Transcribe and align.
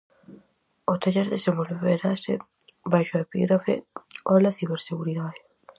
O 0.91 0.93
taller 1.01 1.27
desenvolverase 1.35 2.33
baixo 2.93 3.13
o 3.17 3.23
epígrafe 3.25 3.73
"Ola 4.35 4.55
Ciberseguridade". 4.57 5.41